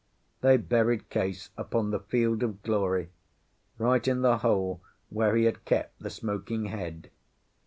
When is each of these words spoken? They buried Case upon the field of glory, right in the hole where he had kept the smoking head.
They 0.41 0.57
buried 0.57 1.11
Case 1.11 1.51
upon 1.55 1.91
the 1.91 1.99
field 1.99 2.41
of 2.41 2.63
glory, 2.63 3.11
right 3.77 4.07
in 4.07 4.23
the 4.23 4.39
hole 4.39 4.81
where 5.11 5.35
he 5.35 5.43
had 5.43 5.63
kept 5.63 5.99
the 5.99 6.09
smoking 6.09 6.65
head. 6.65 7.11